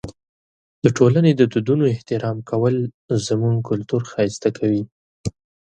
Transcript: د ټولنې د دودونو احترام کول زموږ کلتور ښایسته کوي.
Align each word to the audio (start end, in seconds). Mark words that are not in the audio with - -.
د 0.83 0.85
ټولنې 0.97 1.31
د 1.35 1.41
دودونو 1.53 1.83
احترام 1.93 2.37
کول 2.49 2.75
زموږ 3.27 3.55
کلتور 3.69 4.01
ښایسته 4.11 4.49
کوي. 4.57 4.83